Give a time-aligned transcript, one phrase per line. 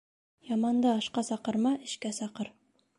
[0.51, 2.55] Яманды ашҡа саҡырма, эшкә саҡыр.